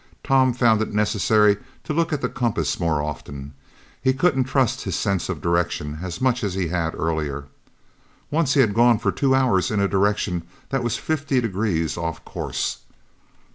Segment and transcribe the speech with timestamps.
[0.23, 3.53] Tom found it necessary to look at the compass more often.
[4.01, 7.45] He couldn't trust his sense of direction as much as he had earlier.
[8.31, 12.25] Once, he had gone for two hours in a direction that was fifty degrees off
[12.25, 12.79] course.